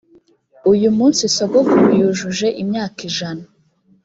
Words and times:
uyu 0.71 0.89
munsi 0.97 1.23
sogokuru 1.35 1.85
yujuje 1.99 2.47
imyaka 2.63 2.99
ijana 3.09 3.45